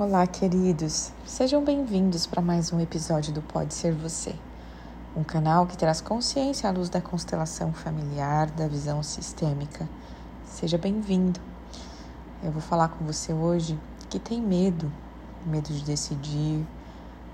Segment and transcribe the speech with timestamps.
[0.00, 1.10] Olá, queridos.
[1.26, 4.32] Sejam bem-vindos para mais um episódio do Pode Ser Você,
[5.16, 9.88] um canal que traz consciência à luz da constelação familiar, da visão sistêmica.
[10.44, 11.40] Seja bem-vindo.
[12.44, 13.76] Eu vou falar com você hoje
[14.08, 14.88] que tem medo,
[15.44, 16.64] medo de decidir,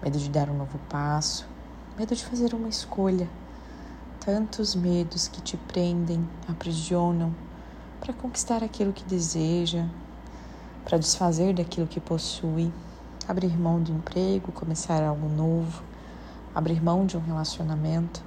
[0.00, 1.44] medo de dar um novo passo,
[1.98, 3.28] medo de fazer uma escolha.
[4.24, 7.34] Tantos medos que te prendem, aprisionam
[7.98, 9.84] para conquistar aquilo que deseja,
[10.84, 12.72] para desfazer daquilo que possui,
[13.28, 15.82] abrir mão do emprego, começar algo novo,
[16.54, 18.22] abrir mão de um relacionamento.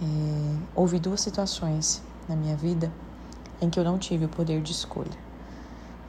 [0.00, 2.90] É, houve duas situações na minha vida
[3.60, 5.18] em que eu não tive o poder de escolha,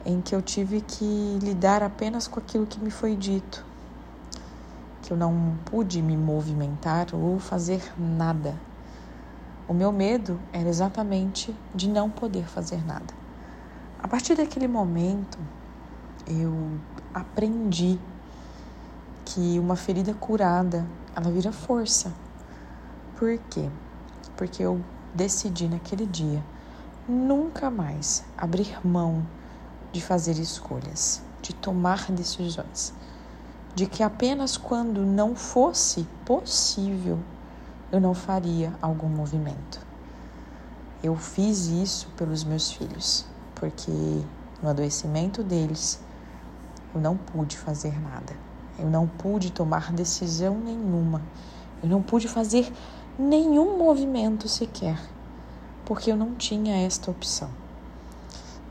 [0.04, 3.64] em que eu tive que lidar apenas com aquilo que me foi dito,
[5.02, 8.54] que eu não pude me movimentar ou fazer nada.
[9.66, 13.19] O meu medo era exatamente de não poder fazer nada.
[14.02, 15.38] A partir daquele momento,
[16.26, 16.80] eu
[17.12, 17.98] aprendi
[19.26, 22.10] que uma ferida curada, ela vira força.
[23.18, 23.68] Por quê?
[24.38, 24.80] Porque eu
[25.14, 26.42] decidi naquele dia
[27.06, 29.22] nunca mais abrir mão
[29.92, 32.94] de fazer escolhas, de tomar decisões,
[33.74, 37.18] de que apenas quando não fosse possível
[37.92, 39.78] eu não faria algum movimento.
[41.02, 43.29] Eu fiz isso pelos meus filhos
[43.60, 43.92] porque
[44.62, 46.00] no adoecimento deles
[46.94, 48.32] eu não pude fazer nada.
[48.78, 51.20] Eu não pude tomar decisão nenhuma.
[51.82, 52.72] Eu não pude fazer
[53.18, 54.98] nenhum movimento sequer,
[55.84, 57.50] porque eu não tinha esta opção.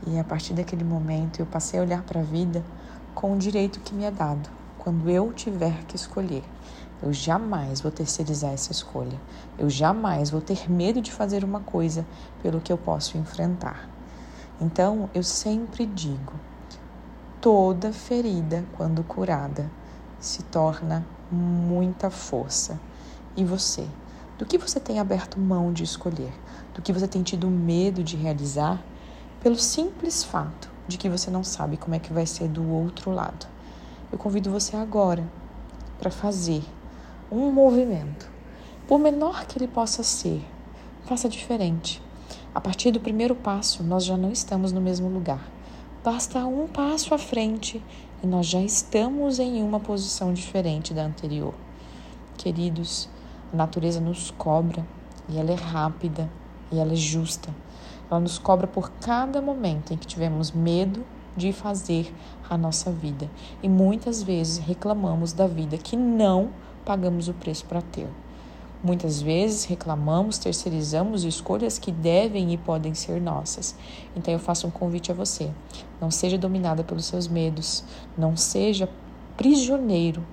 [0.08, 2.64] E a partir daquele momento eu passei a olhar para a vida
[3.14, 6.42] com o direito que me é dado, quando eu tiver que escolher.
[7.00, 9.18] Eu jamais vou terceirizar essa escolha.
[9.56, 12.04] Eu jamais vou ter medo de fazer uma coisa
[12.42, 13.99] pelo que eu posso enfrentar.
[14.60, 16.34] Então, eu sempre digo:
[17.40, 19.70] toda ferida, quando curada,
[20.18, 22.78] se torna muita força.
[23.36, 23.86] E você?
[24.36, 26.32] Do que você tem aberto mão de escolher?
[26.74, 28.82] Do que você tem tido medo de realizar?
[29.40, 33.10] Pelo simples fato de que você não sabe como é que vai ser do outro
[33.10, 33.46] lado.
[34.12, 35.24] Eu convido você agora
[35.98, 36.62] para fazer
[37.30, 38.28] um movimento,
[38.88, 40.44] por menor que ele possa ser,
[41.04, 42.02] faça diferente.
[42.52, 45.48] A partir do primeiro passo, nós já não estamos no mesmo lugar.
[46.02, 47.80] Basta um passo à frente
[48.24, 51.54] e nós já estamos em uma posição diferente da anterior.
[52.36, 53.08] Queridos,
[53.52, 54.84] a natureza nos cobra
[55.28, 56.28] e ela é rápida
[56.72, 57.54] e ela é justa.
[58.10, 61.06] Ela nos cobra por cada momento em que tivemos medo
[61.36, 62.12] de fazer
[62.48, 63.30] a nossa vida
[63.62, 66.50] e muitas vezes reclamamos da vida que não
[66.84, 68.08] pagamos o preço para ter.
[68.82, 73.76] Muitas vezes reclamamos, terceirizamos escolhas que devem e podem ser nossas.
[74.16, 75.50] Então eu faço um convite a você:
[76.00, 77.84] não seja dominada pelos seus medos,
[78.16, 78.88] não seja
[79.36, 80.24] prisioneiro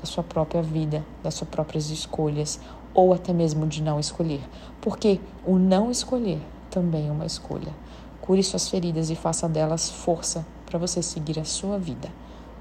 [0.00, 2.58] da sua própria vida, das suas próprias escolhas
[2.92, 4.40] ou até mesmo de não escolher,
[4.80, 6.40] porque o não escolher
[6.70, 7.72] também é uma escolha.
[8.20, 12.08] Cure suas feridas e faça delas força para você seguir a sua vida.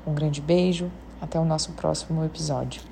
[0.05, 2.90] Um grande beijo, até o nosso próximo episódio.